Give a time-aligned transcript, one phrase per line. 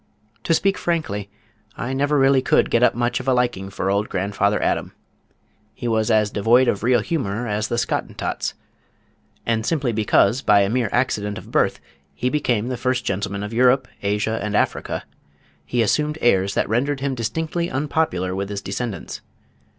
[0.45, 1.29] To speak frankly
[1.77, 4.93] I never really could get up much of a liking for old grandfather Adam.
[5.75, 8.55] He was as devoid of real humor as the Scottentots,
[9.45, 11.79] and simply because by a mere accident of birth
[12.15, 15.03] he became the First Gentleman of Europe, Asia and Africa,
[15.67, 19.21] he assumed airs that rendered him distinctly unpopular with his descendants.